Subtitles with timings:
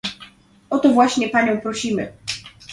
[0.71, 2.13] O to właśnie panią prosimy